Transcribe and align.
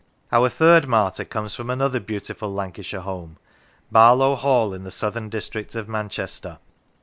Our 0.31 0.49
third 0.49 0.87
martyr 0.87 1.23
comes 1.23 1.53
from 1.53 1.69
another 1.69 1.99
beautiful 1.99 2.51
Lancashire 2.51 3.01
home, 3.01 3.37
Barlow 3.91 4.33
Hall, 4.33 4.73
in 4.73 4.81
the 4.83 4.89
southern 4.89 5.29
district 5.29 5.75
of 5.75 5.87
Manchester. 5.87 6.57